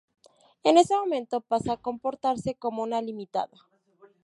En 0.63 0.79
ese 0.79 0.95
momento 0.95 1.41
pasa 1.41 1.73
a 1.73 1.77
comportarse 1.77 2.55
como 2.55 2.81
una 2.81 3.03
limitada. 3.03 3.67